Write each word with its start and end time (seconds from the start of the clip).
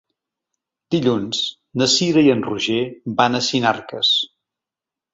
Dilluns 0.95 1.43
na 1.83 1.89
Cira 1.97 2.25
i 2.31 2.33
en 2.39 2.43
Roger 2.49 2.81
van 3.23 3.41
a 3.43 3.47
Sinarques. 3.53 4.19